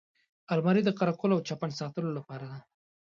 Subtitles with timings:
[0.53, 2.59] الماري د قره قل او چپن ساتلو لپاره ده